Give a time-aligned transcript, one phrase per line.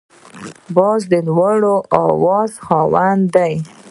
[0.75, 1.61] باز د لوړ
[2.01, 3.53] اواز خاوند دی